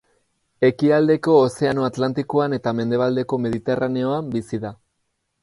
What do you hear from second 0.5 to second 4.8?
Ekialdeko Ozeano Atlantikoan eta mendebaldeko Mediterraneoan bizi da.